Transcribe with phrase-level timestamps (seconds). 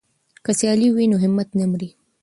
[0.45, 1.89] که سیالي وي نو همت نه مري.